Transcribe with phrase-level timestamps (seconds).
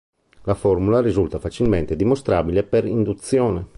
[0.45, 3.67] La formula risulta facilmente dimostrabile per induzione.